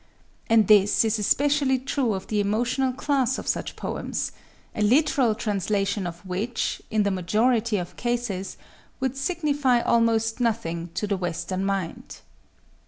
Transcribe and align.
And 0.49 0.65
this 0.67 1.05
is 1.05 1.19
especially 1.19 1.77
true 1.77 2.15
of 2.15 2.25
the 2.25 2.39
emotional 2.39 2.91
class 2.91 3.37
of 3.37 3.47
such 3.47 3.75
poems,—a 3.75 4.81
literal 4.81 5.35
translation 5.35 6.07
of 6.07 6.25
which, 6.25 6.81
in 6.89 7.03
the 7.03 7.11
majority 7.11 7.77
of 7.77 7.95
cases, 7.97 8.57
would 8.99 9.15
signify 9.15 9.79
almost 9.79 10.39
nothing 10.39 10.89
to 10.95 11.05
the 11.05 11.17
Western 11.17 11.63
mind. 11.63 12.21